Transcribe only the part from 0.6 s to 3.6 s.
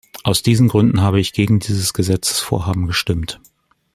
Gründen habe ich gegen dieses Gesetzesvorhaben gestimmt.